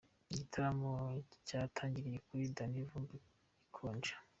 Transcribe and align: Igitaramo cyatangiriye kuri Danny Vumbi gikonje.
Igitaramo 0.31 0.91
cyatangiriye 1.47 2.17
kuri 2.27 2.43
Danny 2.55 2.81
Vumbi 2.89 3.17
gikonje. 3.59 4.13